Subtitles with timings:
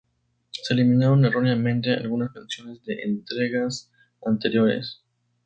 [0.49, 3.91] Se eliminaron erróneamente algunas canciones de entregas
[4.25, 5.03] anteriores.